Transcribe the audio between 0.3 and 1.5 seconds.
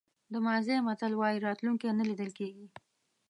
د مازی متل وایي